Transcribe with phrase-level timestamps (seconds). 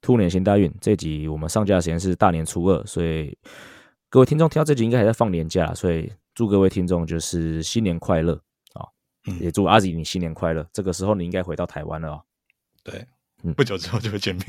[0.00, 0.72] 兔年行大运。
[0.80, 3.36] 这集我们上架的时间是大年初二，所以
[4.08, 8.34] 各位听众听到这集应该还在放年假，所以祝各位听众就是新年快乐
[8.74, 8.86] 啊。
[9.40, 10.66] 也祝阿吉你新年快乐。
[10.72, 12.22] 这个时候你应该回到台湾了哦。
[12.82, 13.06] 对，
[13.54, 14.44] 不久之后就会见面。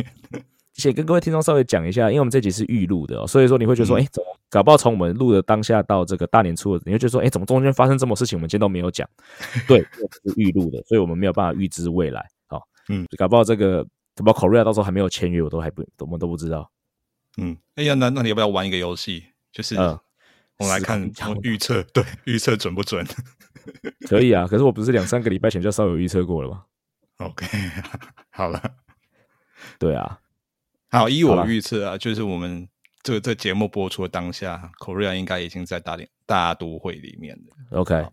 [0.75, 9.05] 且跟各位听众稍微讲一下，因为我们这集是预录的，哦所以说你会觉得说，哎，怎么搞不好从我们录的当下到这个大年初二，你会觉得说，哎，怎么中间发生这么事情，我们今天都没有讲？
[9.67, 12.25] 对，是预录的，所以我们没有办法预知未来。
[12.47, 13.85] 好，嗯，搞不好这个
[14.19, 16.69] 怎么 Korea 到时候还没有签约，我都还不，我们都不知道。
[17.37, 19.23] 嗯，哎呀，那那你要不要玩一个游戏？
[19.49, 21.09] 就是我们来看
[21.41, 23.07] 预测，对，预测准不准？
[24.09, 26.65] 可以啊，可是我不是两三个礼拜前就稍有预测过了吗
[27.19, 27.47] ？OK，
[28.29, 28.61] 好了，
[29.79, 30.19] 对啊，
[30.89, 32.67] 好，依我预测啊，就是我们
[33.01, 37.79] 这个这节目播出的当下，Korea 应该已经在大连大都会里面了。
[37.79, 38.05] OK，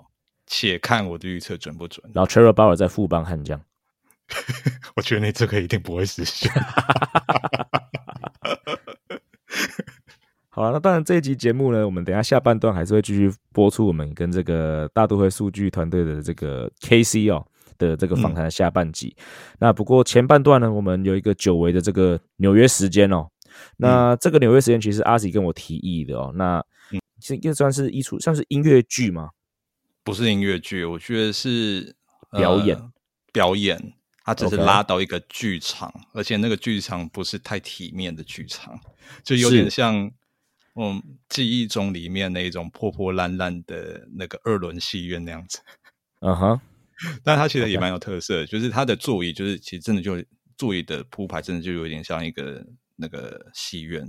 [0.47, 2.09] 且看我的预测准不准。
[2.15, 3.61] 然后 Cherry Bauer 在副帮悍将，
[4.97, 6.51] 我觉得你这个一定不会实现。
[10.49, 17.47] 好了，那当然这一集节目呢，我们等下下半段还是会继续播出我们跟这个大都会数据团队的这个 KC 哦
[17.77, 19.15] 的这个访谈的下半集。
[19.59, 23.29] 那不过前半段呢，我们有一个久违的这个纽约时间哦。
[23.77, 26.33] 那这个纽约时间其实阿喜跟我提议的哦。
[26.35, 26.65] 那
[27.21, 29.31] 这应算是一出算是音乐剧吗？
[30.03, 31.95] 不是音乐剧，我觉得是
[32.33, 32.81] 表演。
[33.33, 33.93] 表演，
[34.27, 38.79] 他只是拉到一个剧场，而且那个剧场不是太体面的剧场，
[39.25, 40.11] 就有点像。
[40.79, 45.59] 嗯，记忆中里面那种破破烂烂的那个二轮戏院那样子，
[46.21, 46.61] 嗯哼，
[47.25, 50.23] 但它其实也蛮有特色，就是它的座椅，就是其实真的就
[50.59, 52.63] 座椅的铺排，真的就有点像一个
[52.95, 54.07] 那个戏院，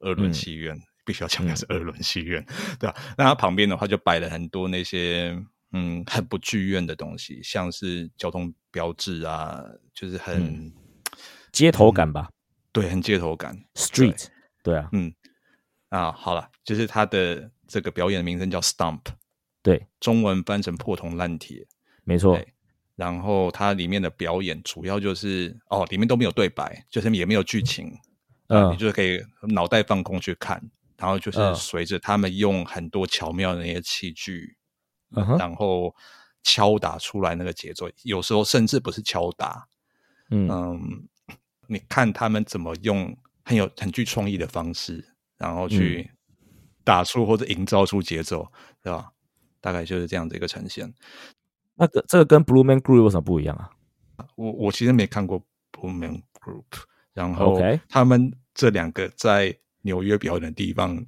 [0.00, 2.44] 二轮戏院，必须要强调是二轮戏院，
[2.78, 2.94] 对吧？
[3.16, 5.34] 那它旁边的话就摆了很多那些
[5.72, 9.62] 嗯很不剧院的东西，像是交通标志啊，
[9.92, 10.72] 就是很
[11.50, 12.28] 街头感吧？
[12.72, 14.26] 对，很街头感，street，
[14.62, 15.12] 对啊，嗯。
[15.88, 19.02] 啊，好了，就是他的这个表演的名称叫 Stump，
[19.62, 21.66] 对，中文翻成破铜烂铁，
[22.04, 22.40] 没错。
[22.96, 27.92] 然后它里面的表演主要就是哦，里面都没有对白，就是也没有剧情，
[28.48, 30.62] 嗯，你就是可以脑袋放空去看，
[30.96, 34.56] 然后就是随着他们用很多巧妙的那些器具，
[35.14, 35.94] 然后
[36.42, 39.66] 敲打出来那个节奏，有时候甚至不是敲打，
[40.30, 41.08] 嗯，
[41.66, 45.08] 你看他们怎么用很有很具创意的方式。
[45.38, 46.08] 然后去
[46.84, 48.46] 打出或者营造出节奏，
[48.80, 49.10] 对吧？
[49.60, 50.94] 大概就是这样的一个呈现。
[51.74, 54.28] 那个这个跟 Blue Man Group 有什么不一样啊？
[54.36, 61.04] 我我其实没看过 Blue Man Group，然后他们这两个在纽约表演的地方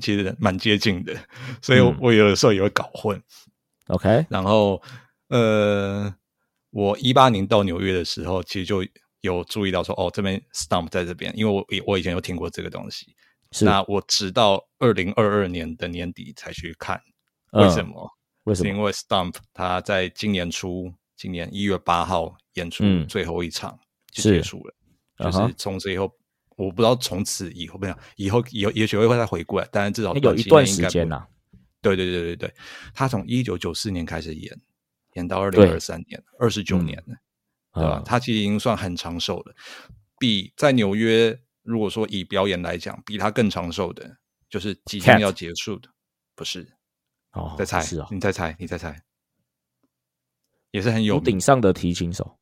[0.00, 1.14] 其实蛮接近的，
[1.62, 3.20] 所以我有的时候也会搞混。
[3.88, 4.82] OK，然后
[5.28, 6.14] 呃，
[6.70, 8.84] 我一八年到纽约的时候，其实就
[9.20, 13.14] 有注意到说，哦，这边 Stump 在这边，因为我我以前有听过这个东西。
[13.60, 17.00] 那我直到二零二二年的年底才去看，
[17.52, 18.10] 为什么？
[18.44, 18.68] 为什么？
[18.68, 23.78] 因为 Stump 他在今年初，今年一月八号演出最后一场
[24.12, 24.74] 就结束了，
[25.18, 26.10] 就是从此以后，
[26.56, 31.26] 我不知道从此以后没有，以后以后也许会再回过来，但是至少有一段时间呐。
[31.80, 32.54] 对对对对对，
[32.92, 34.60] 他从一九九四年开始演，
[35.12, 37.14] 演到二零二三年，二十九年了，
[37.74, 38.02] 对吧？
[38.04, 39.54] 他其实已经算很长寿了，
[40.18, 41.38] 比在纽约。
[41.62, 44.16] 如果说以表演来讲，比他更长寿的，
[44.48, 45.88] 就是即将要结束的，
[46.36, 46.64] 不是？
[47.32, 48.96] 哦，再猜，是啊，你再猜，你再猜，
[50.70, 52.38] 也是很有顶上的提琴手，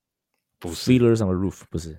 [0.58, 1.98] 不是？Feelers on the Roof，不是？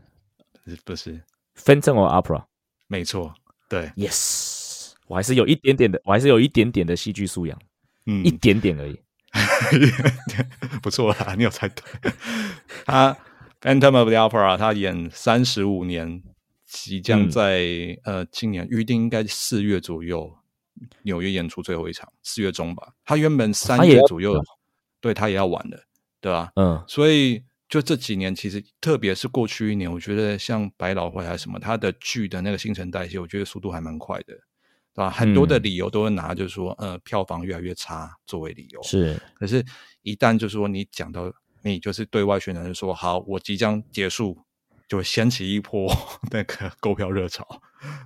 [0.86, 1.20] 不是
[1.58, 2.46] ？Phantom of Opera？
[2.88, 3.34] 没错，
[3.70, 7.60] 对，Yes，我还是有一点点的，我还是有一点点的戏剧素养，
[8.06, 9.00] 嗯，一点点而已，
[10.82, 12.12] 不错啦，你有猜对。
[12.86, 13.18] 他
[13.62, 16.24] Phantom of the Opera，他演三十五年。
[16.68, 20.36] 即将在呃今年预定应该四月左右
[21.04, 22.92] 纽约演出最后一场，四月中吧。
[23.06, 24.44] 他原本三月左右，
[25.00, 25.82] 对他也要完的，
[26.20, 26.52] 对吧？
[26.56, 34.34] 嗯，所以就这几年，其实特别是过去一年，我觉得像百老汇还是什么，它的剧的那个新陈代谢，我觉得速度还蛮快的，
[34.94, 35.10] 对吧？
[35.10, 38.82] 很多的理由都会拿，就是说呃票房越来越差作为理由。
[38.84, 39.64] 是，可是，
[40.04, 41.34] 一旦就是说你讲到
[41.64, 44.38] 你就是对外宣传说好，我即将结束。
[44.88, 45.92] 就掀起一波
[46.30, 47.44] 那个购票热潮，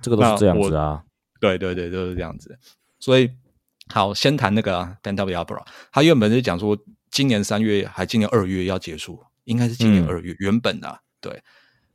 [0.00, 1.04] 这个都是这样子啊。
[1.38, 2.58] 对对对，都是这样子。
[2.98, 3.30] 所以
[3.88, 6.74] 好，先谈那个 b a n d a b a b r a 他原本是讲说
[7.10, 11.42] 今年三月还今年二月要结束，应该是今年二月原本啊，对。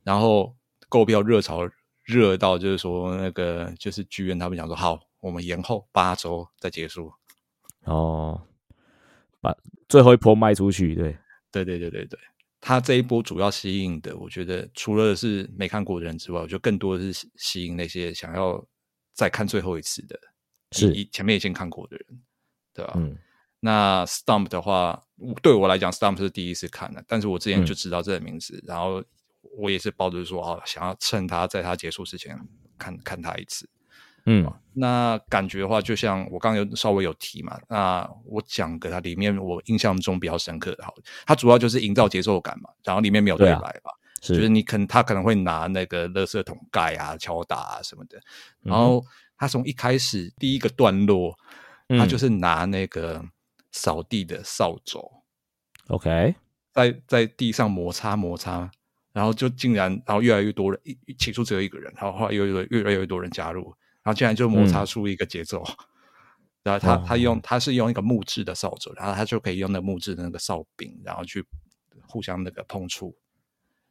[0.04, 0.56] 然后
[0.90, 1.68] 购票热潮
[2.04, 7.12] 热到就是说那个就是剧院他们想说好，我们延后八周再结束。
[7.86, 8.48] 哦，
[9.40, 9.56] 把
[9.88, 11.18] 最后一波卖出去，对
[11.52, 12.20] 对对对对对。
[12.60, 18.64] 他这一波主要吸引的，我觉得除了是没看过的人之外，我觉得更多的是吸引那些想要
[19.14, 20.20] 再看最后一次的，
[20.72, 22.06] 是前面已经看过的人，
[22.74, 22.94] 对吧？
[22.96, 23.16] 嗯，
[23.60, 25.05] 那 Stump 的话，
[25.42, 29.04] 对我来讲，Stump 是第一次看的，但是我之前就知道这个名字，然后
[29.58, 32.38] 我也是抱着说啊，想要趁他在他结束之前
[32.78, 33.70] 看看他一次。
[34.28, 40.96] 嗯，那感觉的话，就像我刚刚有稍微有提嘛，那我讲给他里面我印象中比较深刻的，好，
[41.28, 44.50] 它主要就是营造节奏感嘛，然后里面没有对白吧，就是。
[44.50, 48.20] 你可能他可能会拿那个垃圾桶盖啊敲打啊什么的，
[48.64, 49.06] 然后
[49.38, 51.38] 他从一开始第一个段落，
[51.90, 53.24] 他就是拿那个
[53.76, 55.00] 扫地的扫帚
[55.90, 56.34] ，OK，
[56.72, 58.72] 在在地上摩擦摩擦，
[59.12, 60.82] 然后就竟然，然后越来越多人，
[61.20, 63.76] 起初只有一个人，然后后来又越越来越多人加入。
[64.02, 65.64] 然后竟然就摩擦出一个节奏，
[66.62, 71.44] 然后他他用他是用一个木质的扫帚，然后他就可以用那木质的那个扫柄，然后去
[72.08, 73.18] 互相那个碰触，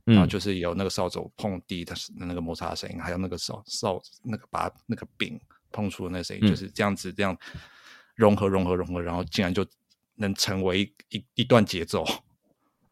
[0.05, 5.37] 然后就是有那个扫帚碰地的那个摩擦的声音，还有那个扫扫那个把那个柄
[5.73, 7.37] 碰触的那声音，就是这样子这样
[8.15, 9.67] 融合融合融合，然后竟然就
[10.17, 12.05] 能成为一一段节奏，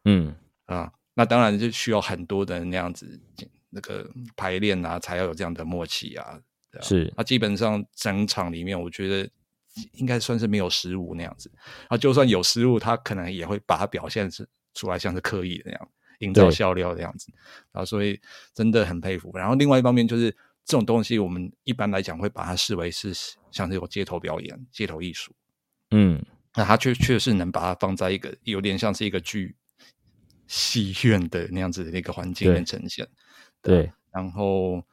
[0.05, 0.35] 嗯
[0.65, 3.19] 啊，那当然就需要很多的那样子
[3.69, 6.39] 那个排练啊，才要有这样的默契啊。
[6.81, 9.29] 是，那基本上整场里面，我觉得
[9.91, 11.51] 应该算是没有失误那样子。
[11.87, 15.89] 啊，就算有失误，他可能也会把它表现是出来，像是刻意的那样，
[16.19, 17.31] 营造笑料的样子。
[17.73, 18.19] 啊，所以
[18.55, 19.31] 真的很佩服。
[19.35, 23.13] 然后另外一方面就是这种东西，我们一般来讲会把它视为是
[23.51, 25.33] 像这种街头表演、街头艺术。
[25.91, 26.23] 嗯，
[26.55, 29.55] 那它确确实能把它放在一个有点像是一个剧
[30.47, 33.07] 戏院的那样子的一个环境里面呈现。
[33.61, 34.83] 对，然后。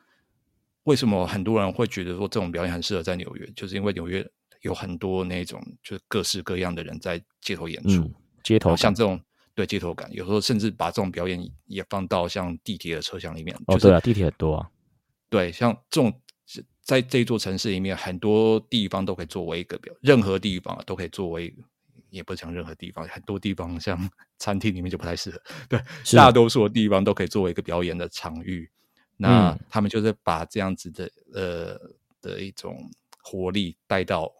[0.84, 3.46] 为什么很多人会觉得说这种表演很适合在纽约？
[3.54, 4.26] 就是因为纽约
[4.62, 8.10] 有很多那种就是各式各样的人在街头演出，
[8.42, 9.20] 街头像这种
[9.54, 13.54] 对街头感，有时候甚至把这种表演也放到像地铁的车厢里面。
[13.66, 14.70] 哦，对啊，地铁很多啊。
[15.30, 16.20] 对，像这种
[16.82, 21.54] 在这座城市里面，很多地方都可以作为一个表，任何地方都可以作为，
[22.10, 25.40] 也不是讲任何地方，很多地方像 餐厅里面就不太适合。
[25.68, 25.80] 对，
[26.12, 28.68] 大多数的地方都可以作为一个表演的场域。
[29.16, 31.78] 那他们就是把这样子的呃
[32.20, 32.90] 的一种
[33.22, 34.32] 活力带到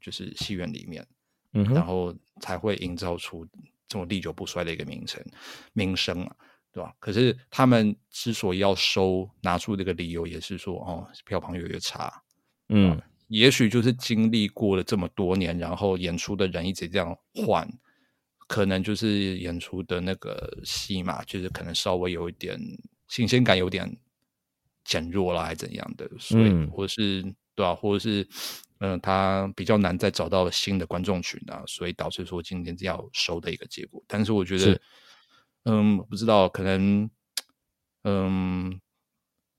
[0.00, 1.06] 就是戏院里面，
[1.52, 5.22] 嗯，然后才会营造出这种历久不衰的一个名称
[5.72, 6.36] 名声啊，
[6.78, 6.94] 对吧？
[7.00, 12.22] 可是他们之所以要收，拿出这个理由也是说，哦，票房越来越差，
[12.68, 17.68] 嗯，也许就是经历过了这么多年，然后演出的人一直这样换，
[18.46, 22.56] 可能就是演出的那个戏嘛，就是可能稍微有一点
[23.08, 23.98] 新鲜感，有点。
[24.84, 26.08] 减弱了还是怎样的？
[26.18, 27.22] 所以，或者是
[27.54, 27.74] 对吧？
[27.74, 28.26] 或者是，
[28.80, 34.02] 嗯，他比较难再找到新的观众群啊，所以导致说今天要收的一个结果。
[34.08, 34.80] 但是我觉得，
[35.64, 37.10] 嗯，不知道可能，
[38.04, 38.80] 嗯，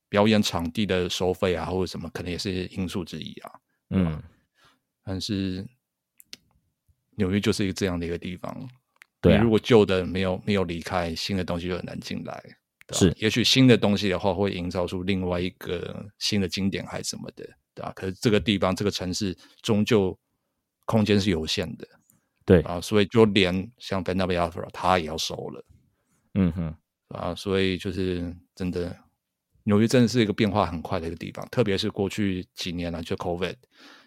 [0.10, 3.52] 表演场地的收费啊，或者什么，可能也是因素之一啊。
[3.90, 4.22] 嗯，
[5.04, 5.66] 但是
[7.16, 8.70] 纽约就是一个这样的一个地方。
[9.22, 12.42] 对，如果旧的没有没有离开，新的东西就很难进来。
[12.92, 17.92] 是，也许新的东西的话，会营造出另外一个新的经典，还是什么的，对吧？
[17.96, 20.18] 可是这个地方，这个城市终究
[20.86, 21.88] 空间是有限的，
[22.46, 25.64] 对啊，所以就连像 b e n a b i a 他也要收了，
[26.34, 26.76] 嗯哼，
[27.10, 28.96] 啊，所以就是真的，
[29.64, 33.56] 纽约真的是一个变化很快的一个地方，特别是过去几年了，就 COVID。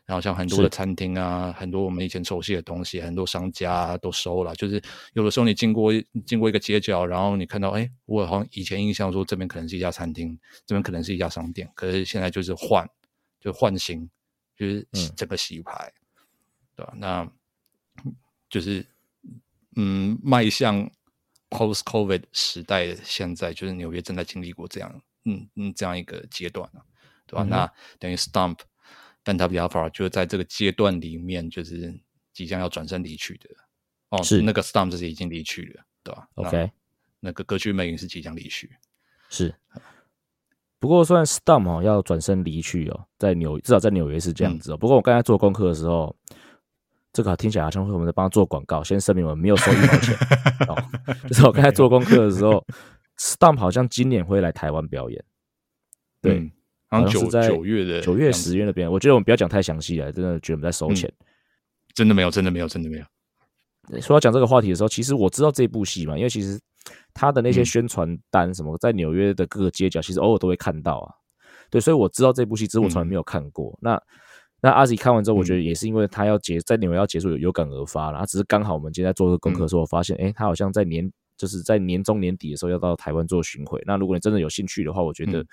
[0.04, 4.52] 然后像很多的餐厅啊，很多我们以前熟悉的东西，很多商家都收了。
[4.56, 4.82] 就是
[5.14, 5.92] 有的时候你经过
[6.26, 10.36] 经过一个街角，然后你看到，哎，我好像以前印象说这边可能是一家餐厅，
[10.66, 12.84] 这边可能是一家商店，可是现在就是换，
[13.38, 14.10] 就换新，
[14.56, 14.86] 就是
[15.16, 15.90] 整个洗牌，
[16.74, 16.92] 对吧？
[16.96, 17.32] 那
[18.50, 18.84] 就是
[19.76, 20.90] 嗯，迈向
[21.52, 26.68] post COVID 时代的现在，就是纽约正在经历过这样，嗯嗯，这样一个阶段
[27.26, 27.44] 对吧？
[27.44, 28.58] 那等于 Stump。
[29.24, 31.96] 但他比较 far，就是在这个阶段里面，就是
[32.32, 33.48] 即将要转身离去的
[34.08, 36.72] 哦，是那个 Stump 是已经离去了，对吧？OK，
[37.20, 38.68] 那个歌剧魅影是即将离去，
[39.28, 39.54] 是。
[40.80, 44.76] 不过，虽然 Stump 哦要转身离去哦，在纽至少在纽约是这样子哦。
[44.76, 46.16] 不过，我刚才做功课的时候，
[47.12, 48.82] 这个听起来好像会我们在帮他做广告。
[48.82, 50.14] 先声明，我们没有收一毛钱
[50.68, 50.76] 哦。
[51.28, 52.64] 就是我刚才做功课的时候
[53.18, 55.24] ，Stump 好像今年会来台湾表演，
[56.20, 56.52] 对。
[56.88, 58.90] 好像是在九月的九月十月那边。
[58.90, 61.10] 我觉得我们不要讲太详细了，真的觉得我们在收钱。
[61.94, 64.00] 真的没有，真的没有，真的没有。
[64.00, 66.60] 说到讲这个话题的时候，其实我知道这部戏嘛，因为其实
[67.14, 71.14] 他的那些嗯宣传单什么，在纽约的各个街角，其实偶尔都会看到啊。
[71.70, 73.74] 对，所以我知道这部戏，只是我从来没有看过。
[73.80, 73.98] 那
[74.62, 83.82] 那阿 Z 看完之后，我觉得也是因为他要结在纽约要结束有有感而发了，他只是刚好我们今天在做这个功课的时候，我发现哎，他好像在年就是在年中年底的时候要到台湾做巡回。
[83.84, 85.46] 那如果你真的有兴趣的话，我觉得嗯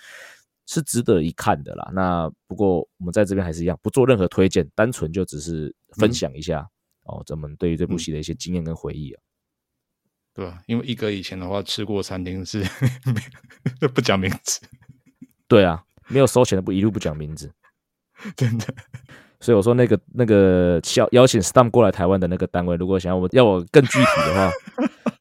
[0.67, 1.89] 是值得一看的啦。
[1.91, 6.69] 那不过我们在这边还是一样，不做任何推荐，单纯就只是分享一下、
[7.05, 9.21] 哦，咱们对于这部戏的一些经验跟回忆啊。
[10.31, 10.61] 对啊？
[10.67, 12.63] 因为一哥以前的话吃过餐厅是
[13.95, 14.61] 不讲名字，
[15.47, 17.51] 对啊，没有收钱的不一路不讲名字，
[18.35, 18.65] 真的。
[19.39, 24.51] 所以我说那个那个邀邀请 Stam 过来台湾的那个单位，如果想要我要我更具体的话，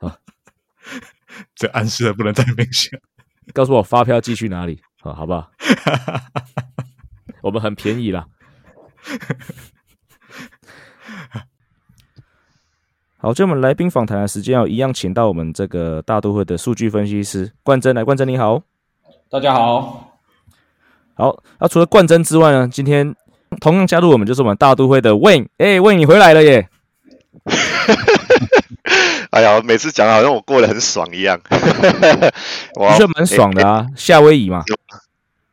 [0.08, 0.16] 啊
[1.54, 3.00] 这暗示的不能太明显。
[3.54, 5.50] 告诉我发票寄去哪里啊，好不好？
[7.42, 8.26] 我们很便宜啦。
[13.16, 18.62] 好，就我们来宾访谈的时间要一样，请到我们这个大都会的数据分析师冠真来，冠真你好。
[19.30, 20.07] 大家好，
[21.18, 23.12] 好，那、除了冠真之外呢，今天
[23.60, 26.68] 同样加入我们就是我们大都会的 Wayne，哎、w a y n e 你回来了耶！
[29.30, 31.40] 哎呀，每次讲得好像我过得很爽一样，
[32.76, 34.62] 我的确蛮爽的啊，夏威夷嘛，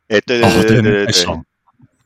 [0.08, 1.44] 哎、对对哦对对对对对太爽。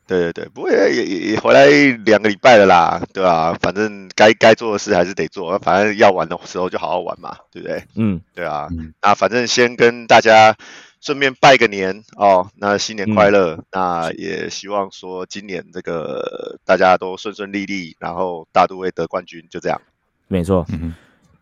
[0.07, 1.67] 对对对，不过也也也回来
[2.05, 7.85] 两个礼拜了啦，对吧、反正该该做的事还是得做，反正要玩的时候就好好玩嘛，对不对？
[7.95, 8.93] 嗯，对啊，嗯。
[9.03, 10.57] 那反正先跟大家
[11.01, 19.81] 顺便拜个年哦，那新年快乐，那也希望说今年这个大家都顺顺利利，然后大都会得冠军，就这样。
[20.29, 20.95] 没错，嗯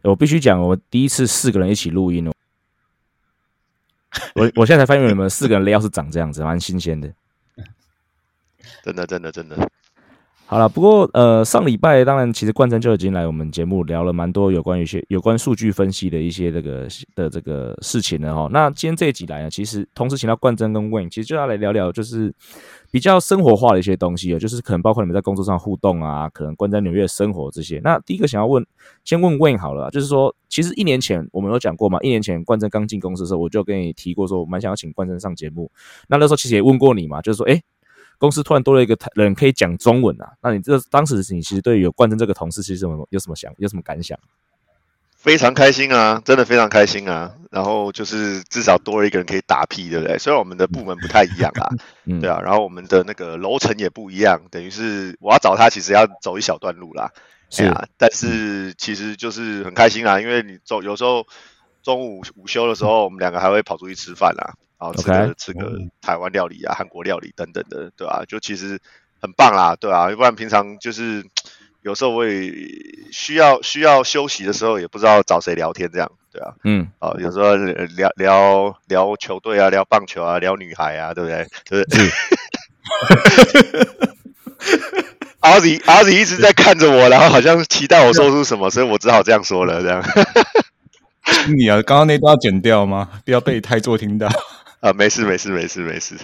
[0.02, 2.32] 我必须讲，我第一次四个人一起录音哦，
[4.36, 7.12] 我我现在才发现你们四个人 layout 是长这样子，蛮新鲜的。
[8.84, 9.56] 真的真的真的，
[10.50, 18.48] 好了，不过呃，上礼拜当然其实冠真就已经来我们节目聊了蛮多有关于一些有关数据分析的一些这个的这个事情了哈。
[18.50, 22.34] 那今天这一集来呢，其实同时请到冠真跟 Wayne，其实就要来聊聊就是
[22.90, 27.78] 比较生活化的一些东西哦，就是可能包括你们在工作上互动啊，可能冠在纽约生活这些。
[27.84, 28.64] 那第一个想要问，
[29.04, 35.70] 先问 Wayne 好了，就是说，其实一年前我们有讲过嘛，一年前冠真刚进公司的时候，我就跟你提过说，我蛮想要请冠真上节目。
[36.08, 37.60] 那那时候其实也问过你嘛，就是说，哎、
[38.18, 44.18] 公司突然多了一个人可以讲中文啊，那你这当时你其实对于有冠真这个同事，其实有什么有什么想有什么感想？
[45.16, 47.34] 非常开心啊，真的非常开心啊。
[47.50, 50.18] 然后就是至少多了一个人可以打屁，对不对？
[50.18, 51.66] 虽然我们的部门不太一样啊，
[52.04, 57.10] 嗯， 对啊，然后我们的那个楼层也不一样，等于是我要找他，其实要走一小段路啦。
[57.50, 61.26] 是哎呀，但是其实就是很开心啊，因为你走有时候
[61.82, 68.78] 中午午休的时候，我们两个还会跑出去吃饭啦，然后吃个吃个台湾料理啊、韩国料理等等的，对吧、就其实
[69.20, 71.24] 很棒啦，对啊，要不然平常就是
[71.82, 72.52] 有时候我也
[73.10, 81.46] 需要需要休息的时候，也不知道找谁聊天这样，对啊，嗯，啊，有时候聊聊聊球队啊，聊棒球啊，聊女孩啊，对不对？
[81.68, 82.10] 对不对？
[85.40, 89.80] 阿里阿里一直在看着我，然后好像期待我说出什么，所以我只好这样说了。
[89.80, 90.02] 这样，
[91.56, 93.08] 你啊，刚刚那段要剪掉吗？
[93.24, 94.28] 不要被太座听到。
[94.80, 96.16] 啊，没事没事没事没事，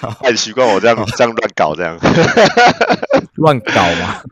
[0.00, 1.98] 他很习惯我这样这样乱搞，这样
[3.34, 4.22] 乱搞嘛，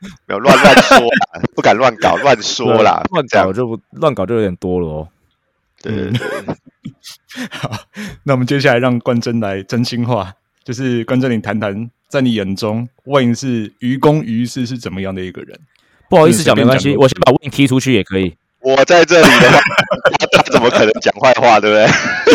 [0.26, 5.08] 没有乱乱说啦，不敢乱搞，乱说啦，乱搞就不乱搞就有点多了哦。
[5.82, 6.20] 对对对，
[7.50, 7.70] 好，
[8.24, 10.32] 那我们接下来让冠真来真心话，
[10.64, 15.58] 就是冠真，你谈谈，在你眼中，Wayne 是于公于私是怎么样的一个人？
[16.08, 18.36] 不好意思讲，没关系，讲我先把 Wayne 踢出去也可以。
[18.64, 19.60] 我在这里的话，
[20.18, 21.86] 他他怎么可能讲坏话，对不对？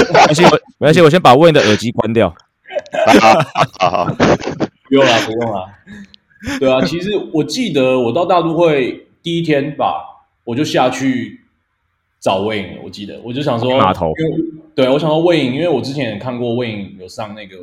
[0.08, 2.34] 没关系，我没关系，我先把 Wayne 的耳机关掉。
[3.06, 3.14] 好
[3.80, 4.06] 好好，
[4.90, 5.70] 不用了，不用了。
[6.60, 11.42] 对啊，其实我记得我到大都会第一天吧，我就下去
[12.20, 12.82] 找魏颖了。
[12.84, 14.12] 我记得我就想说码头，
[14.76, 17.58] 对我想说魏颖，因为我之前也看过魏颖有上那个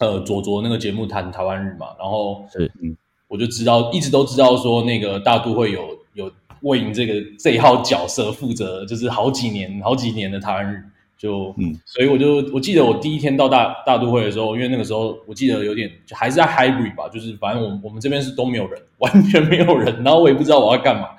[0.00, 2.96] 呃左左那个节目谈台湾日嘛，然后是嗯
[3.28, 6.30] 我就知道一直都知道说那个大都会有有
[6.62, 10.82] 魏颖这个这一号角色负责，就是好几年好几年的台湾日。
[11.16, 21.10] 就嗯，所以我就我记得我第一天到大大都会的时候，因为那个时候我记得有点就还是在 hybrid 吧，就是反正我们我们这边是都没有人，完全没有人，然后我也不知道我要干嘛，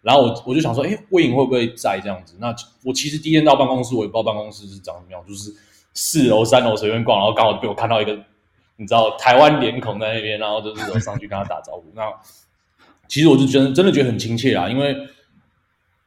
[0.00, 2.34] 然后我我就想说，哎，魏颖会不会在这样子？
[2.40, 5.54] 那我其实第一天到办公室，我也不知道办公室是长什么样，就是
[5.92, 8.18] 四楼三楼随便逛，然后刚好被我看到一个
[8.76, 11.84] 你知道台湾脸孔在那边，然后就是我上去跟他打招呼。
[11.94, 12.02] 那
[13.08, 14.96] 其实我就真的真的觉得很亲切啊，因为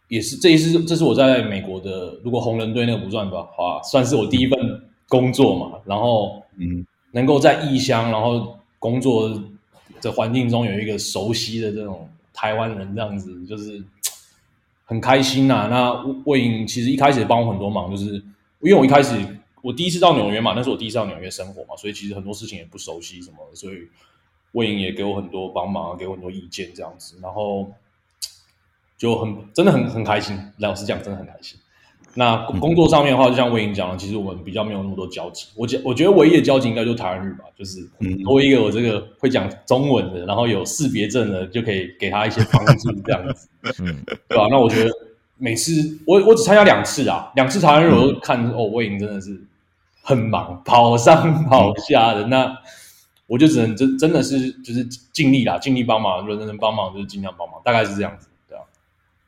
[0.07, 9.41] 也是这一次这是我在美国的，如果红人队那个不算吧，啊，算是我第一份工作嘛，然后嗯能够在异乡，然后工作
[10.01, 13.83] 的环境中有一个熟悉的这种台湾人，这样子就是
[14.83, 15.93] 很开心呐、那
[16.25, 18.13] 魏颖其实一开始帮我很多忙，就是
[18.61, 19.15] 因为我一开始
[19.61, 23.77] 我第一次到纽约嘛，那是我第一次到纽约生活嘛，所以其实很多事情也不熟悉什么，所以
[24.55, 27.71] 魏莹也给我很多帮忙，给我很多意见这样子，然后
[28.97, 31.59] 就很真的很很开心，老实讲真的很开心。
[32.17, 35.47] 那工工作上面的话，就像魏莹讲的，其实我们比较没有那么多交集。
[35.53, 43.49] 我觉我觉得唯一的交集应该就是台湾日吧，就是嗯多一个我这个会讲中文的，然后有识别证的，就可以给他一些帮助，这样子，
[43.83, 44.89] 嗯，对吧、那我觉得
[45.37, 49.37] 每次我我只参加两次啊，两次台湾日我都看哦，魏莹真的是
[50.01, 52.27] 很忙，跑上跑下的。
[52.27, 52.57] 那
[53.27, 58.61] 我就只能真真的是就是尽力啦，尽力帮忙，如果能帮忙就是尽量帮忙，大概是这样子，对啊。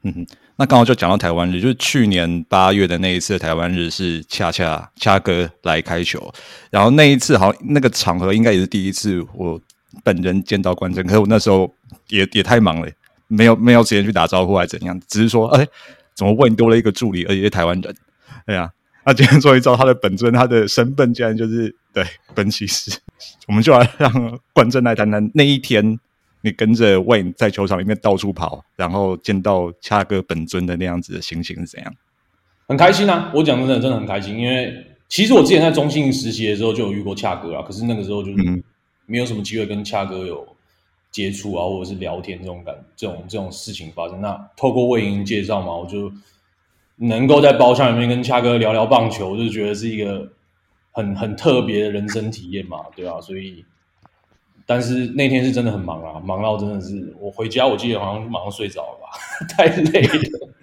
[0.03, 6.31] 嗯哼，那刚好就讲到台湾日，就是去年八月的那一次台湾日是恰恰恰哥来开球，
[6.69, 9.59] 然后那一次好像那个场合应该也是第一次我
[10.03, 11.73] 本人见到关真，可是我那时候
[12.09, 12.91] 也也太忙了，
[13.27, 15.67] 没有没有时间去打招呼还是怎样，只是说哎，
[16.13, 17.95] 怎么问多了一个助理，而且是台湾人，
[18.45, 18.71] 哎呀、
[19.05, 22.95] 那今天终于知道他的本尊，他的身份竟然就是对分析师，
[23.47, 25.99] 我们就要让冠真来谈谈那一天
[26.41, 31.91] 你跟着 Wayne 在球场里面到处跑，然后见到恰哥本尊的那样子的心情是怎样？
[32.67, 33.31] 很开心啊！
[33.33, 38.61] 我讲真的，真的很开心，因为其实我之前在中信实习的时候就有遇过恰哥啊，可是那个时候就是嗯
[39.07, 40.47] 没有什么机会跟恰哥有
[41.09, 44.21] 接触啊，或者是聊天这种感这种这种事情发生。
[44.21, 46.11] 那透过魏莹介绍嘛，我就
[46.97, 50.29] 能够在包厢里面跟恰哥聊聊棒球，我就觉得是一个
[50.97, 53.63] 很很特别的人生体验嘛，对啊，所以。
[54.69, 59.07] 但是那天是真的很忙啊，忙到真的是我回家，我记得好像马上睡着了吧，
[59.55, 60.09] 太累了。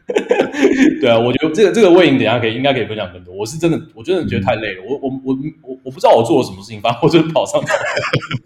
[1.00, 3.34] 对啊，我觉得这个这个魏颖等下可以应该可以分享更多。
[3.34, 4.82] 我是真的，我真的觉得太累了。
[4.82, 7.74] 我我我我我不知道我做了什么事情，反正我就是跑上跑下。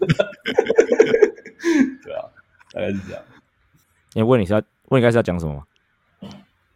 [2.05, 2.23] 对啊，
[2.71, 3.21] 大概是这样。
[4.13, 5.63] 你问你是要问应该是要讲什么吗？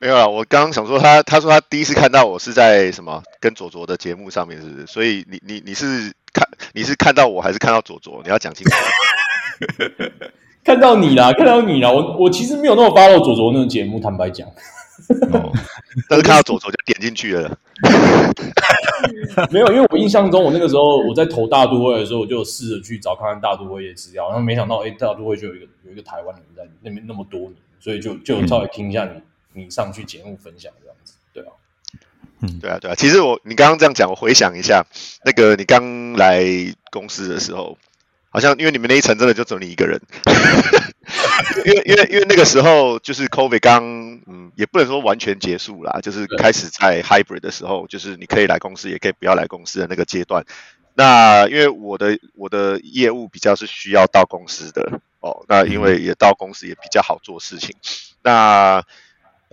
[0.04, 4.86] 没有啊，我刚刚想说他，他说他第一次看到我是在什么跟左左的节目上面，是不是？
[4.86, 8.20] 所以你你你是看你是看到我还是看到左左？
[8.22, 8.76] 你要讲清楚。
[10.62, 14.46] 看到你啦，看到你啦，我我其实没有那么 follow 左左那个节目，坦白讲，
[15.32, 15.50] 哦，
[16.10, 17.58] 但是看到左左就点进去了。
[19.52, 29.12] 没有，因为我印象中，我那个时候我在投大都会的时候，我就有试着去找看看大都会的资料，然后没想到，哎，大都会就有一个有一个台湾人在那边那么多年，所以就就有稍微听一下你、
[29.54, 31.52] 你上去节目分享这样子，对啊。
[32.46, 32.96] 嗯对啊，对啊。
[32.96, 34.86] 其实我你刚刚这样讲，我回想一下，
[35.24, 36.44] 那个你刚来
[36.92, 37.78] 公司的时候，
[38.30, 40.02] 好像因为你们那一层真的就只有你一个人，
[41.66, 43.84] 因为因为因为那个时候就是 COVID 刚
[44.28, 50.46] 嗯，也不能说完全结束啦，就是对开始在 hybrid 的时候，就是你可以来公司，也可以不要来公司的那个阶段。
[50.96, 57.74] 那因为我的我的业务比较是需要到公司的哦，那因为也到公司也比较好做事情，
[58.22, 58.84] 那。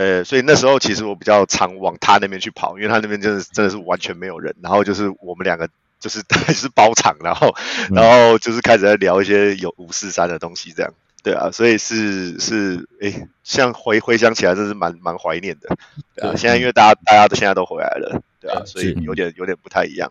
[0.01, 6.23] 呃，所以那时候其实我比较常往他那边去跑，因为他那边真的真的是完全没有人，然后就是我们两个就是
[6.57, 7.55] 是包场，然后
[7.93, 10.91] 然后就是开始在聊一些有五四三的东西，这样，
[11.23, 15.69] 对啊，所以是是，诶，像回回想起来，真是蛮蛮怀念的，
[16.15, 20.11] 对啊，对现在因为大家大家都现在都回来了，对啊，所以有点有点不太一样，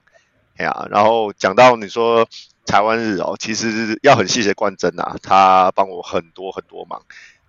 [0.57, 2.27] 哎呀、然后讲到你说
[2.67, 7.01] 台湾日哦，其实要很谢谢冠真啊，他帮我很多很多忙，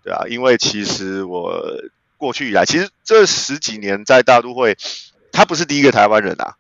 [0.03, 1.53] 对啊，因为其实我
[2.21, 4.77] 过去以来，其实这十几年在大都会，
[5.33, 6.55] 他不是第一个台湾人啊。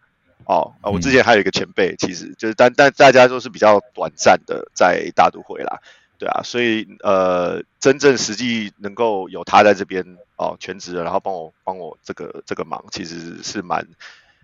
[0.46, 5.78] 哦，啊，我之前还有一个前辈，其实就是但但大家都是比较短暂的在大都会啦，
[6.18, 10.04] 对啊，所以呃，真正实际能够有他在这边
[10.36, 13.86] 哦全职的，然后帮我帮我这个这个忙，其实是蛮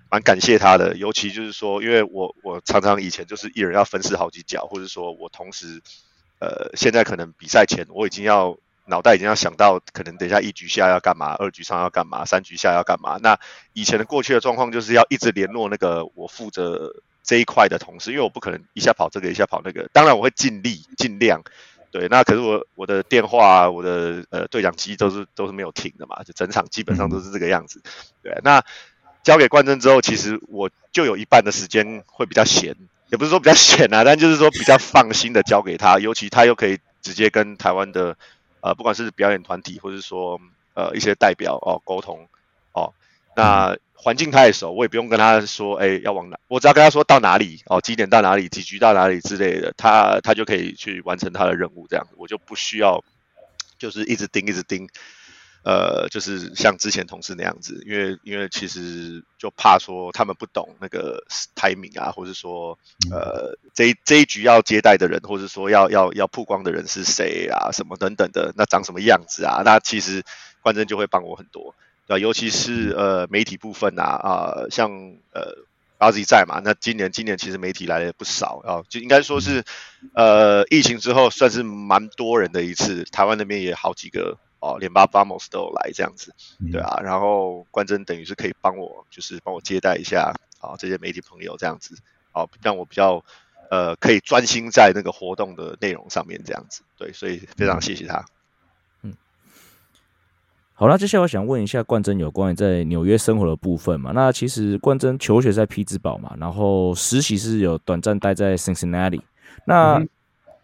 [0.08, 0.94] 蛮感谢他的。
[0.96, 5.82] 尤其就是说，因为我我常常以前就是一人要分饰好几角，或者说我同时
[6.38, 13.18] 呃，现在可能比赛前我已经要脑袋已经要想到，可能等一下一局下要干嘛，二局上要干嘛，三局下要干嘛。
[13.22, 13.38] 那
[13.72, 21.42] 以前的过去的状况就是要一直联络那个我负责这一块的同事，因为我不可能一下跑这个一下跑那个，当然我会尽力尽量。
[21.92, 27.80] 对，那可是我我的电话，我的呃对讲机都是都是没有停的嘛，就整场基本上都是这个样子。
[28.22, 28.62] 对，那
[29.22, 32.76] 交给冠真之后，其实我就有一半的时间会比较闲，
[33.08, 38.18] 也不是说比较闲啊，但就是说比较放心的交给他，尤其他又可以直接跟台湾的
[38.60, 40.40] 呃不管是表演团体或者说
[40.74, 42.26] 呃一些代表哦沟通
[42.72, 42.92] 哦，
[43.34, 53.02] 那环境他也熟，我也不用跟他说哎要往哪，我只要跟他说到哪里哦几点到哪里几局到哪里之类的，他他就可以去完成他的任务，这样我就不需要
[53.78, 54.88] 就是一直盯一直盯。
[55.66, 61.24] 呃，就是像之前同事那样子，因为因为其实就怕说他们不懂那个
[61.56, 62.78] timing 啊，或者说
[63.10, 69.62] 呃这一这一局要接待的人，或者说要要要曝光的人是谁啊，什么等等的，那长什么样子啊？
[69.64, 70.22] 那其实
[70.62, 71.74] 关真就会帮我很多，
[72.06, 72.18] 对吧？
[72.20, 74.88] 尤其是呃媒体部分啊啊，像
[75.32, 75.66] 呃
[75.98, 79.64] 阿 Z 在嘛，那今年今年其实媒体来了不少啊，就应该说是
[80.14, 84.38] 呃疫情之后算是蛮多人的一次，台湾那边也好几个。
[84.66, 86.34] 哦，连巴巴莫斯都有来这样子，
[86.72, 91.94] 对啊，然后关真等于是可以帮我，就是帮我接待一下啊这些媒体朋友这样子，
[92.32, 93.24] 好让我比较
[93.70, 98.24] 呃可以专心在那个活动的内容上面这样子，对，所以非常谢谢他。
[99.02, 99.14] 嗯，
[100.72, 104.10] 好那接下来我想问一下冠真有关于在纽约生活的部分嘛？
[104.12, 109.20] 那其实冠真求学在匹兹堡嘛，然后实习是有短暂待在 Cincinnati，
[109.64, 110.04] 那。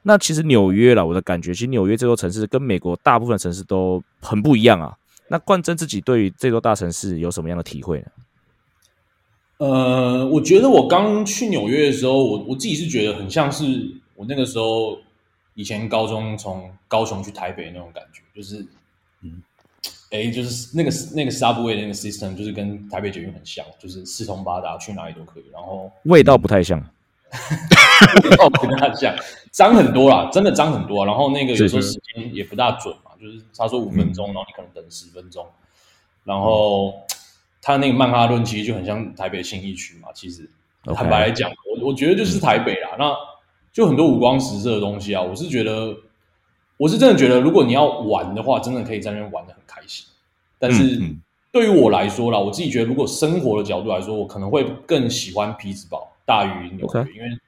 [0.02, 4.96] 那其实纽约啦，我的感觉，其实纽约这座城市跟美国大部分城市都很不一样啊。
[5.28, 8.06] 那冠真自己对于这座大城市有什么样的体会呢？
[9.58, 14.98] 呃，我觉得我刚去纽约的时候，我我自己是觉得很像是我那个时候
[15.54, 18.66] 以前高中从高雄去台北那种感觉，就是
[19.22, 19.40] 嗯，
[20.10, 25.44] 哎，就是那个那个 subway 那个 system 就是跟台北捷运很像，就是四通八达，去哪里都可以。
[25.52, 26.84] 然后味道不太像。
[28.38, 29.14] 哦，不大像，
[29.50, 31.06] 脏很多啦，真的脏很多。
[31.06, 35.46] 然后那个有时候时间也不大准嘛，就是他说五分钟，然后你可能等十分钟。
[36.24, 36.94] 然后
[37.60, 40.48] 他那个曼哈顿其实就很像台北新一区嘛，其实
[40.94, 42.90] 坦白来讲，我我觉得就是台北啦。
[42.98, 43.14] 那
[43.72, 45.96] 就很多五光十色的东西啊，我是觉得，
[46.76, 50.06] 我是真的觉得，如果你要玩的话，真的可以在那边玩的很开心。
[50.58, 51.00] 但是
[51.50, 56.11] 对于我来说啦，我自己觉得，如果生活的角度来说，我可能会更喜欢皮兹堡。
[56.24, 57.38] 大于纽约，因为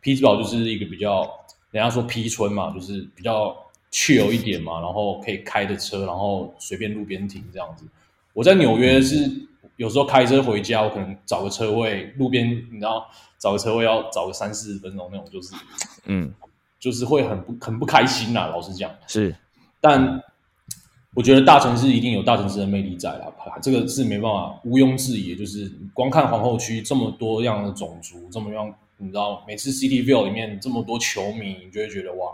[0.00, 1.22] 匹兹堡就是一个比较，
[1.70, 3.56] 人家说皮村嘛，就是比较
[3.92, 7.84] chill 一点嘛，然后可以开着车，然后随便路边停这样子。
[8.32, 9.30] 我在纽约是
[9.76, 13.06] 有时候开车回家，我可能找个车位，路边你知道
[13.38, 15.54] 找个车位要找个三四十分钟那种，就是
[16.06, 16.32] 嗯，
[16.78, 18.46] 就是会很不很不开心啦。
[18.46, 19.34] 老实讲是，
[19.80, 20.22] 但。
[21.14, 25.36] 我觉得大城市一定有大城市的魅力在啦，这个是没办法毋庸置疑。
[25.36, 32.32] 就是光看皇后区这么多样的种族，这么样，你知道，每次 CityVille 里面这么多球迷，你就会觉得哇，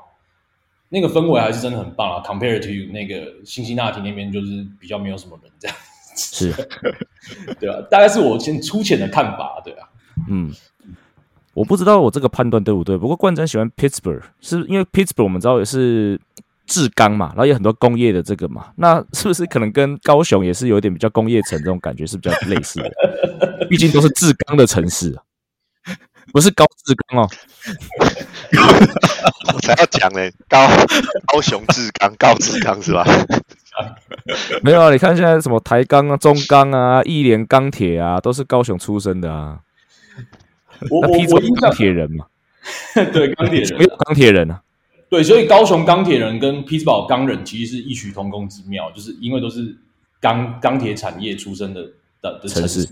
[0.88, 2.22] 那个氛围还是真的很棒啊。
[2.24, 5.76] Compared to 那个辛辛那提那边，就是比较没有什么人这样。
[6.16, 6.50] 是，
[7.60, 9.86] 对啊，大概是我先粗浅的看法，对啊。
[10.30, 10.50] 嗯，
[11.52, 16.18] 我不知道我这个判断对不对，不过冠真喜欢 Pittsburgh，是因为 Pittsburgh 我们知道也是。
[16.70, 22.90] 制钢嘛，然后有很多工业的这个嘛，那是不是可能跟高雄也是有点比较工业城这种感觉是比较类似的？
[23.68, 25.18] 毕竟都是制钢的城市，
[26.33, 27.28] 不是高制钢哦。
[29.52, 30.68] 我才要讲嘞，高
[31.26, 33.04] 高雄制钢、高制钢是吧？
[34.62, 39.59] 没有啊，你看现在什么台钢啊、中钢啊、亿联钢铁啊，都是高雄出生的啊。
[40.88, 42.26] 我我我钢铁人嘛，
[43.12, 44.62] 对钢铁人，没有钢铁人啊。
[45.11, 49.77] 对，所以高雄钢铁人跟匹兹堡钢人其实是异曲同工之妙，就是因为都是
[50.20, 51.83] 钢钢铁产业出身的
[52.23, 52.87] 的的城市，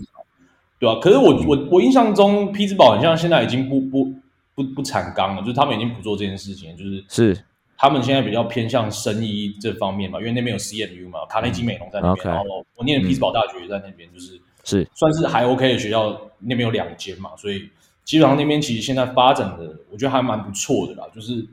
[0.77, 0.99] 对吧？
[1.01, 4.13] 可是我我我印象中匹兹堡好像现在已经不不
[4.53, 7.41] 不不产钢了，就是他们已经不做这件事情，就是是
[7.77, 12.43] 他们现在比较偏向生医这方面嘛，因为那边有 CMU 嘛，卡内基美容在那边，然后
[12.75, 17.69] 我念匹兹堡大学也在那边，就是是算是还 OK 的学校，那边有两间嘛，所以
[18.03, 21.47] 基本上那边其实现在发展的我觉得还蛮不错的啦，就是。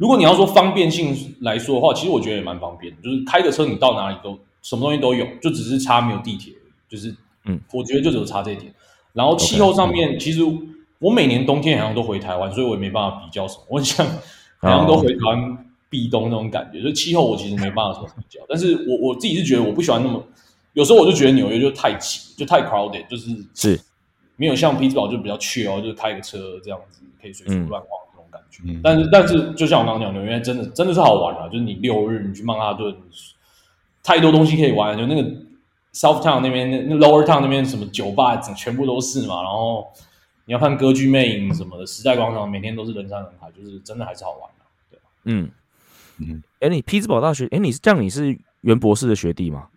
[0.00, 4.30] 如果你要说方便性来说的话，其实我觉得也蛮方便的，就是开个车你到哪里都
[4.62, 6.54] 什么东西都有，就只是差没有地铁，
[6.88, 8.72] 就是嗯，我觉得就只有差这一点。
[9.12, 10.40] 然后气候上面，其实
[11.00, 13.64] 我每年冬天好像都回台湾，所以我也没办法比较什么。
[13.68, 14.06] 我很想
[14.60, 18.40] 好像都回台湾避冬那种感觉，所以气候我其实没办法什么比较。
[18.48, 20.24] 但是我我自己是觉得我不喜欢那么，
[20.72, 23.78] 有时候我就觉得纽约就太挤，就太 crowded，就是是
[24.36, 27.90] 没有像匹兹堡就比较 chill，就是开个车这样子可以随处乱晃。
[28.82, 31.48] 但是但是，就像我刚刚讲，纽约真的真的是好玩啊！
[31.48, 32.94] 就是你六日你去曼哈顿，
[34.02, 34.96] 太多东西可以玩。
[34.96, 35.22] 就那个
[35.92, 39.42] South Town 那边，那 Lower Town 那边什么酒吧，全部都是嘛。
[39.42, 39.86] 然后
[40.44, 44.64] 你要看歌剧魅影什么的，时代广场每天都是人山人海，就是真的还是好玩的。
[44.90, 45.50] 对，嗯
[46.18, 46.42] 嗯。
[46.60, 48.02] 哎，你匹兹堡大学，哎，你是这样？
[48.02, 49.68] 你是袁博士的学弟吗？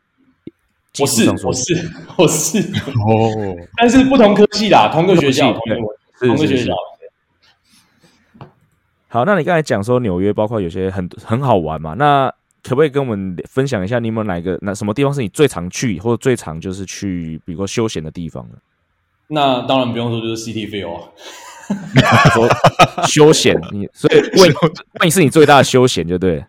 [0.99, 2.59] 我是，我是，我是。
[2.59, 3.55] 哦。
[3.77, 5.51] 但是不同科系啦，同个学校，
[6.19, 6.73] 同个学校。
[9.13, 11.93] 好，那你刚才讲说纽约包括有些很很好玩嘛？
[11.93, 12.27] 那
[12.63, 18.55] 可不可以跟我们分享一下，你有没有哪个那什么地方是你最常去或者最常就是去，比如说休闲的地方呢？
[19.27, 21.03] 那当然不用说，就是 City View 啊。
[22.33, 22.49] 说
[23.05, 24.51] 休闲，你所以问
[25.01, 26.43] 问是你最大的休闲就对。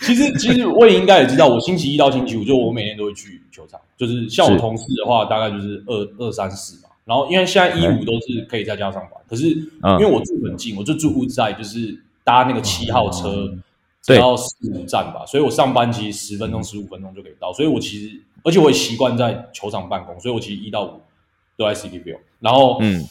[0.00, 3.78] 其实其实我也应该也知道，我星期一到星期五，就我每天都会去球场。
[3.98, 6.88] 就是像我是同事的话，大概就是二二三四嘛。
[7.04, 9.46] 然后因为现在一五都是可以在家上班，可是
[9.82, 13.48] 嗯因为我住很近，我就住乌在，就是搭那个七号车，
[14.00, 17.52] 只对要四五站吧，所以我上班其实十分钟、十五分钟就可以到。
[17.52, 21.00] 所以我其实，而且我也习惯在球场办公，所以我其实一到五
[21.56, 22.18] 都在 View。
[22.40, 23.04] 然后，嗯，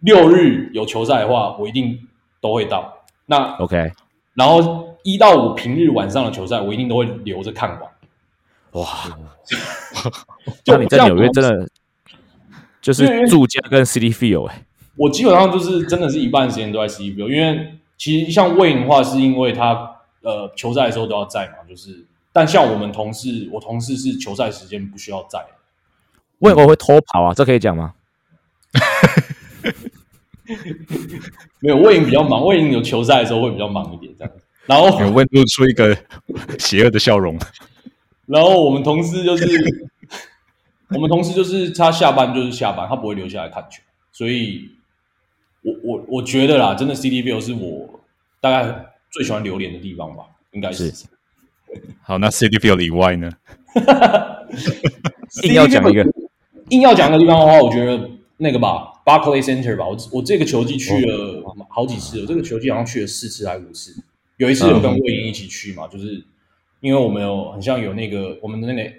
[0.00, 1.98] 六日有球赛的话，我一定
[2.40, 3.04] 都会到。
[3.26, 3.92] 那 OK，
[4.34, 7.90] 然后一到五平日晚上的球赛，我一定都会留着看完。
[8.72, 8.86] 哇，
[10.64, 11.68] 就那你在纽约真的
[12.86, 25.44] 就是住家跟 City Field 哎、我基本上就是真的是一半时间都在 City Field，因为其实像魏的话，是因为他呃球赛的时候都要在嘛，就是但像我们同事，我同事是球赛时间不需要在，
[26.38, 27.34] 为何会偷跑啊？
[27.34, 27.94] 这可以讲吗？
[31.58, 34.40] 没有魏颖比较忙，魏颖有球赛的时候会比较忙一点这样子。
[34.66, 35.98] 然后有问露出一个
[36.56, 37.36] 邪恶的笑容。
[38.26, 39.44] 然后我们同事就是
[40.90, 44.70] 我们同事就是他下班就是下班，他不会留下来看球，所以
[45.62, 48.00] 我我我觉得啦，真的 C D V 是我
[48.40, 51.06] 大概最喜欢榴莲的地方吧，应该是是。
[52.02, 53.30] 好，那 City Field 以外呢？
[55.42, 56.06] 硬要讲一个，
[56.70, 63.92] 硬要讲一个地方的话，我觉得那个吧，Barclay Center 吧，我我这个球季去了好几次我，这个球季好像去了四次还是五次，
[64.36, 66.24] 有一次有跟魏莹一起去嘛，就是
[66.80, 68.90] 因为我们有很像有那个我们的那个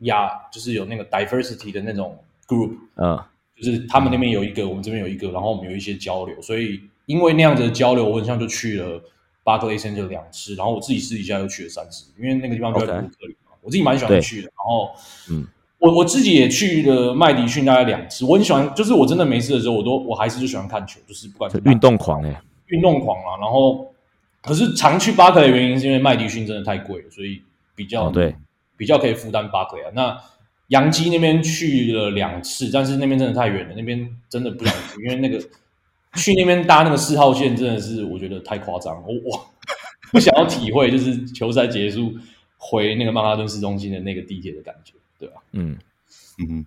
[0.00, 3.18] 亚，就是有那个 diversity 的那种 group，嗯，
[3.60, 9.02] 就是他们那边有一个，我们这边有一个，然后我们有一些交流，所以因为那样子的交流，我很像就去了
[9.42, 14.48] 巴克雷 Center 两次，然后我自己私底下又去了三次，因为那个地方就在布鲁克林嘛我自己蛮喜欢去的。
[14.48, 14.90] 然后，
[15.30, 15.46] 嗯，
[15.78, 23.40] 我我自己也去了麦迪逊大概两次，我很喜欢，就是我真的没事的时候，我都我还是就喜欢看球，就是不管是运动狂哎、运动狂啊。
[23.40, 23.92] 然后，
[24.42, 27.42] 可是常去巴克雷的原因是因为麦迪逊真的太贵了，所以
[27.74, 28.34] 比较、哦对
[28.76, 29.90] 比较可以负担巴克雷啊。
[29.94, 30.22] 那
[30.68, 35.38] 杨基那边去了两次，但是那边真的太远了，那边真的不想去，因为那个
[36.14, 39.54] 去那边搭那个四号线真的是我觉得太夸张，我我
[40.10, 42.14] 不想要体会就是球赛结束
[42.56, 45.76] 回那个曼哈顿市中心的那个地铁的感觉，对吧、嗯，
[46.38, 46.66] 嗯，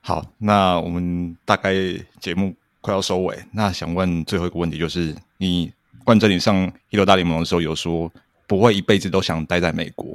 [0.00, 1.74] 好，那我们大概
[2.20, 5.72] 节目快要收尾，那想问最后一个问题，就是你
[6.04, 8.10] 冠真你上一流大联盟的时候有说
[8.46, 10.11] 不会一辈子都想待在美国，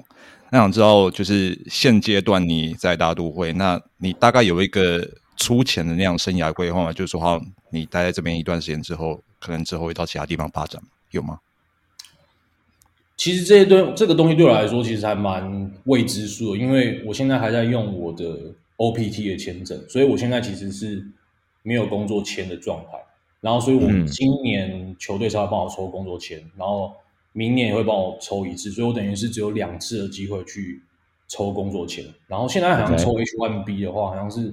[0.52, 5.06] 那想知道就是现阶段你在大都会，那你大概有一个
[5.36, 6.94] 粗浅的那样生涯规划吗？
[6.94, 7.40] 就是说，好，
[7.72, 10.82] 你待在这边一段时间之后，可能之后会到其他地方发展，
[11.12, 11.40] 有吗？
[13.18, 18.24] 其实这些东这个东西对我来说其实还蛮未知数的，因为我现在还在用我的
[18.78, 21.04] OPT 的签证，所以我现在其实是
[21.64, 22.92] 没有工作签的状态。
[23.42, 26.94] 然后，所以我嗯今年球队才会帮我抽工作签，然后
[27.38, 30.82] 明年也会帮我抽一次，所以我等于是只有两次的机会去
[31.28, 32.04] 抽工作签。
[32.26, 34.52] 然后现在好像抽 H one B 的话，好像是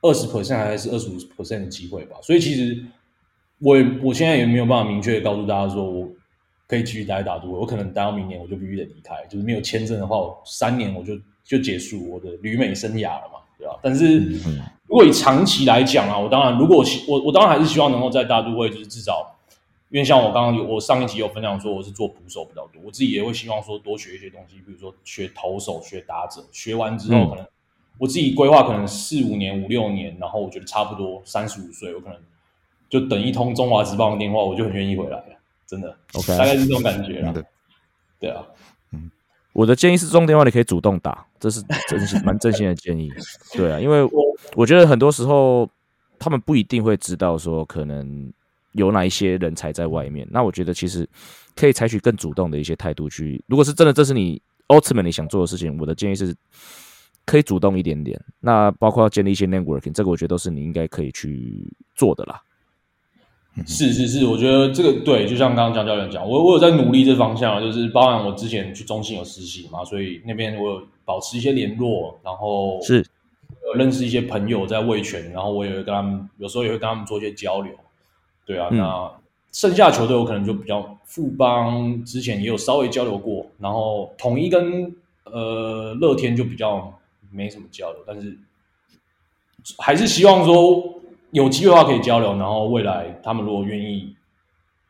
[0.00, 2.16] 二十 percent 还是二十五 percent 的机会吧。
[2.22, 2.82] 所以其实
[3.60, 6.08] 我也我现在也没有办法明确的告诉大家说我
[6.66, 11.12] 可以继续待在大都会，我可能待到明年我就必须得离开，就是没有签证的话，我三年我就
[11.44, 13.78] 就结束我的旅美生涯了嘛，对吧？
[13.82, 14.20] 但是
[14.88, 19.33] 如果以长期来讲啊，我当然如果我我当然还是希望能够在大都会，就是至少，
[19.94, 27.46] 因为像我刚刚有我上一集有分享说我是做捕手比较多，我自己也会希望说多学一些东西，比如说学投手、学打者，学完之后嗯可能、
[27.98, 32.18] 我自己规划可能四五年、五六年，然后我觉得差不多三十五岁，我可能
[32.90, 35.26] 就等一通中华职棒的电话，我就很愿意回来了，
[35.64, 37.34] 真的 OK 大概是这种感觉啦嗯。
[37.34, 37.44] 对
[38.18, 38.44] 对啊，
[39.52, 43.12] 我的建议是，这种电话你可以主动打，这是 真心蛮真心的建议。
[43.52, 44.04] 对啊，因为
[44.56, 45.70] 我觉得很多时候
[46.18, 48.32] 他们不一定会知道说可能
[48.74, 50.24] 有哪一些人才在外面。
[50.30, 51.08] 那我觉得其实
[51.56, 53.42] 可以采取更主动的一些态度去。
[53.48, 56.34] 如果是真的这是你 ultimately 想做的事情，我的建议是
[57.24, 58.20] 可以主动一点点。
[58.40, 62.40] 那包括建立一些 networking，这个我觉得都是你应该可以去做的啦。
[63.66, 72.96] 是是是，我觉得这个对，就像刚刚江教练讲，我我有在努力这方向，就是包含我之前去中信有实习嘛，所以那边我有保持一些联络，然后是
[73.64, 77.72] 有认识一些朋友在卫权，然后我也会跟他们，有时候也会跟他们做一些交流。
[78.44, 79.12] 对啊，嗯那
[79.52, 84.92] 剩下球队我可能就比较富邦之前也有稍微交流过，然后统一跟
[85.24, 86.92] 呃乐天就比较
[87.30, 88.36] 没什么交流，但是
[89.78, 94.14] 还是希望说有机会的话可以交流，然后未来他们如果愿意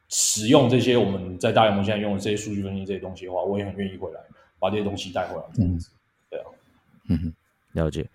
[0.09, 4.21] 使用这些我们在大联盟现在用的这些数据分析这些东西的话，我也很愿意回来
[4.59, 5.43] 把这些东西带回来。
[5.55, 5.91] 这样子，
[6.31, 6.47] 对啊。
[7.09, 7.33] 嗯
[7.73, 8.09] 了解。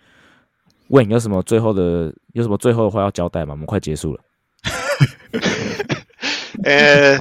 [0.88, 3.52] 问有什么最后的有什么最后的话要交代吗？
[3.52, 4.24] 我们快结束了。
[6.64, 7.18] 呃，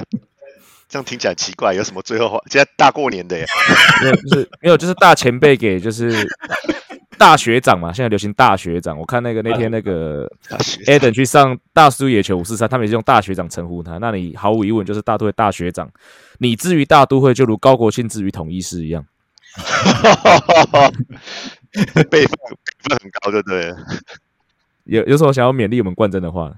[0.87, 2.39] 这样听起来奇怪，有什么最后话？
[2.49, 3.45] 现在大过年的耶，
[4.01, 6.27] 没有，就是没有，就是大前辈给就是
[7.17, 8.97] 大学长嘛，现在流行大学长。
[8.97, 10.29] 我看那个那天那个
[10.87, 13.97] Adam 去上大叔野球五四三，他们也是用大学长称呼他。
[13.99, 15.89] 那你毫无疑问就是大都会大学长，
[16.39, 19.05] 你至于大都会，就如高国庆至于统一师一样。
[21.93, 23.77] 辈分辈分很高，就对了。
[24.85, 26.53] 有有什么想要勉励我们冠真的话？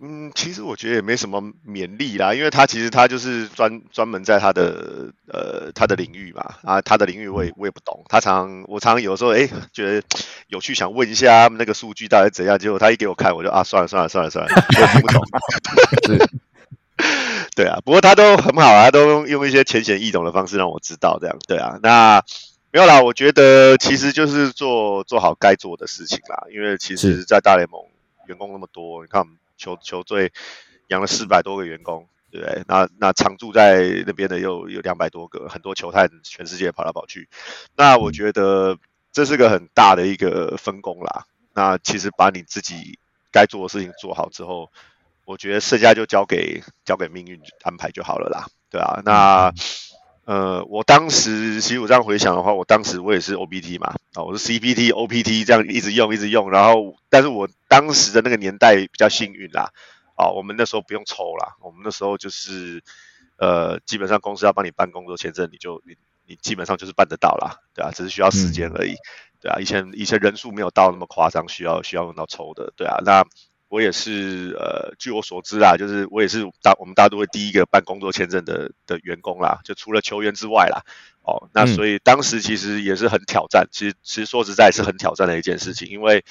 [0.00, 10.06] 嗯，其实我觉得也没什么勉励啦，因为他其实他就是专专门在他的呃他的领域嘛，啊，他的领域我也我也不懂，他常我常常有时候哎觉得
[10.48, 15.22] 有趣想问一下那个数据到底怎样，结果他一给我看，我就啊算了算了算了算了，我听不懂。
[17.54, 22.22] 对啊，不过他都很好啊，他都用用一些浅显易懂的方式让我知道这样，对啊，那
[22.72, 27.82] 没有啦，我觉得其实就是做做好该做的事情啦，因为其实，在大联盟
[28.28, 30.32] 员工那么多，你看我们球球队
[30.88, 32.64] 养了四百多个员工，对不对？
[32.66, 37.28] 那那常住在那边的又有两百多个，很多球探全世界跑来跑去，
[37.76, 38.78] 那我觉得
[39.12, 41.24] 这是个很大的一个分工啦。
[41.54, 42.98] 那其实把你自己
[43.32, 44.70] 该做的事情做好之后。
[45.28, 49.52] 我觉得剩下就交给交给命运安排就好了啦，对啊，那
[50.26, 59.70] 呃，我当时其实我这样回想的话，我当时我也是 OPT 嘛，啊，我是 CPT、OPT 这样一直用一直用，然后但是我当时的那个年代比较幸运啦，
[60.16, 62.82] 啊，我们那时候不用抽啦，我们那时候就是
[63.38, 65.94] 呃，基本上公司要帮你办工作签证，你就你
[66.26, 68.96] 你基本上就是办得到啦，对啊，只是需要时间而已，
[69.40, 73.24] 对啊，以前以前人数没有到那么夸张，需要需要用到抽的，对啊，那。
[73.68, 80.84] 我也是，呃，据我所知啦，就是我也是大我们大都会第一个办工作签证的的员工啦，就除了球员之外啦，
[81.22, 86.24] 哦，那所以当时其实也是很挑战，其实其实说实在是很挑战的一件事情，因为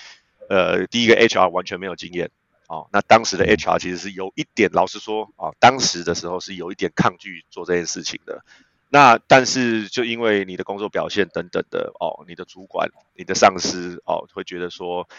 [0.47, 2.31] 呃，第一个 HR 完全没有经验，
[2.67, 8.45] 哦，那当时的 HR 其实是有一点，老实说啊，当时的时候是有一点抗拒做这件事情的，
[8.87, 15.09] 那但是就因为你的工作表现等等的，哦，你的主管、你的上司，哦，会觉得说。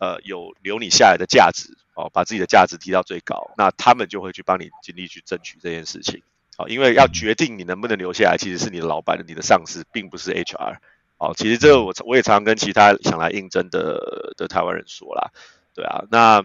[0.00, 6.22] 呃，有留你下来的价值哦，把自己的价值提到最高，那他们就会去帮你尽力去争取这件事情。
[6.56, 10.78] 好，因为要决定你能不能留下来，其实是你的老板、你的上司，并不是 HR。
[11.18, 15.32] 哦，其实这个我我也常常跟其他想来应征的的台湾人说啦，
[15.74, 16.04] 对啊。
[16.10, 16.42] 那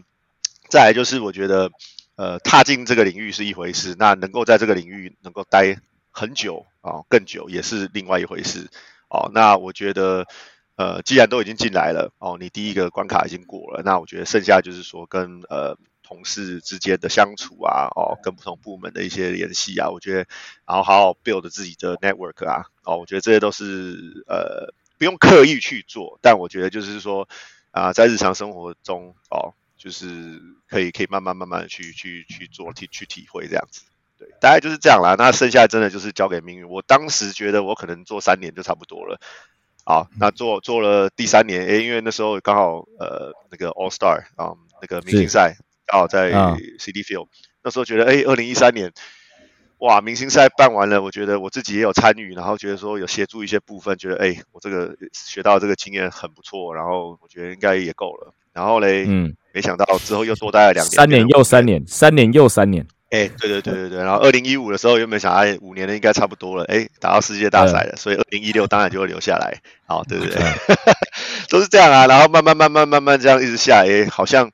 [0.69, 1.71] 再来就是我觉得，
[2.17, 5.77] 呃，踏进这个领域是一回事，那能够在这个领域能够待
[6.11, 8.67] 很久啊，更久也是另外一回事。
[9.07, 10.27] 哦，那我觉得。
[10.77, 20.27] 呃，既然都已经进来了，哦，你第一个关卡已经过了，那我觉得剩下就是说跟呃同事之间的相处啊，哦，跟不同部门的一些联系啊，我觉得，
[20.67, 27.27] 然后好好 build 自己的 network 啊，哦，我觉得这些都是呃不用刻意去做，但我觉得就是说
[27.71, 33.83] 啊，在日常生活中哦，就是可以可以慢慢慢慢去去去做体去体会这样子，
[34.19, 35.15] 对，大概就是这样啦。
[35.17, 36.67] 那剩下真的就是交给命运。
[36.67, 39.21] 我当时觉得我可能做三年就差不多了。
[39.87, 46.31] 好，那做做了第三年，诶，因为那时候刚好呃那个 All Star 啊，那个明星赛刚好在
[46.79, 47.27] CD Field，
[47.63, 48.91] 那时候觉得诶，二零一三年，
[49.77, 62.87] 哇，明星赛办完了，我觉得我自己也有参与，然后觉得说有协助一些部分，觉得诶，我这个学到这个经验很不错，然后我觉得应该也够了，然后嘞，嗯，没想到之后又多待了两年，三年又三年，三年又三年。
[63.11, 70.41] 哎，对对对对对，然后二零一五的时候，原本想哎，五年的应该差不多了，哎，打到世界大赛了，所以二零一六当然就会留下来，好，对不对？
[71.47, 74.51] 都是这样啊，然后慢慢慢慢慢慢这样一直下来，好像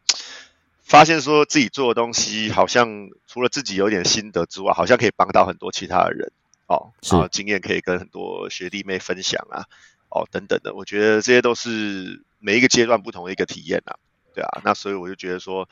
[0.84, 6.32] 发现说自己做的东西，好像除了自己有点心得之外，好像可以帮到很多其他的人，
[6.68, 9.64] 哦，然后经验可以跟很多学弟妹分享啊，
[10.10, 13.96] 哦，等等的，我觉得这些都是每一个阶段不同的一个体验啊，
[14.36, 15.68] 对啊，那所以我就觉得说，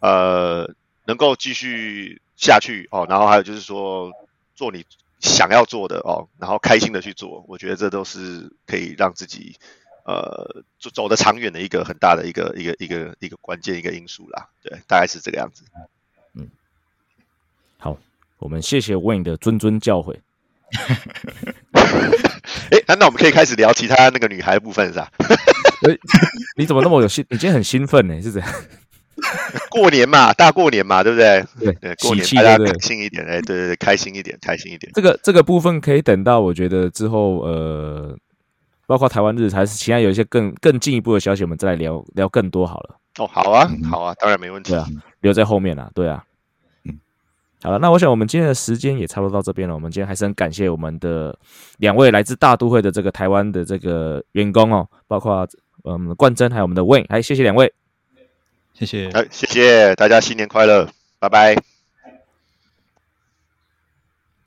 [0.00, 0.74] 呃。
[1.06, 4.12] 能够继续下去哦，然后还有就是说
[4.54, 4.84] 做你
[5.20, 9.56] 想要做的哦，然后开心的去做，我觉得这都是可以让自己
[10.04, 14.48] 呃走走得长远的一个很大的一个一个一个一个关键一个因素啦。
[14.62, 15.64] 对，大概是这个样子。
[16.34, 16.48] 嗯，
[17.78, 17.96] 好，
[18.38, 20.16] 我们谢谢 Wayne 的谆谆教诲。
[22.70, 25.10] 哎，那我们可以开始聊其他那个女孩部分是吧？
[25.86, 25.96] 哎，
[26.56, 27.24] 你怎么那么有兴？
[27.28, 28.20] 你今天很兴奋呢？
[28.20, 28.48] 是这样？
[29.70, 31.44] 过年嘛，大过年嘛，对不对？
[31.58, 34.92] 对对，过年大家开心一点，哎，对对对，开心一点，开心一点。
[34.94, 38.16] 这个这个部分可以等到我觉得之后，呃，
[38.86, 42.96] 包括台湾日还是其他有一些更更进一步的消息，我们再来聊聊更多好了。
[43.18, 44.86] 哦，好啊，好啊，当然没问题啊，
[45.20, 46.22] 留在后面啊，对啊。
[46.84, 47.00] 嗯，
[47.62, 49.74] 好了，那我想我们今天的时间也差不多到这边了。
[49.74, 51.36] 我们今天还是很感谢我们的
[51.78, 55.48] 两位来自大都会的这个台湾的这个员工哦，包括
[55.84, 57.72] 嗯冠珍还有我们的 Wayne，还谢谢两位。
[58.78, 60.86] 谢谢，谢谢大家，新年快乐，
[61.18, 61.56] 拜拜。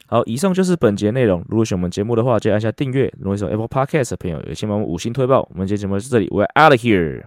[0.05, 1.43] 好，以上就是本节内容。
[1.49, 3.11] 如果喜欢我们节目的话，记得按下订阅。
[3.19, 5.47] 如果是 Apple Podcast 的朋友，也请帮我们五星推爆。
[5.51, 7.23] 我们今天节目到这里，We're out of here。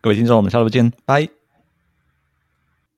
[0.00, 1.43] 各位听众，我们下周见，拜。